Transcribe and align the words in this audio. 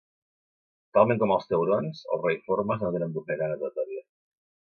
Talment 0.97 1.19
com 1.23 1.33
els 1.35 1.45
taurons, 1.51 2.01
els 2.15 2.25
raïformes 2.29 2.81
no 2.87 2.91
tenen 2.97 3.15
bufeta 3.19 3.53
natatòria. 3.53 4.05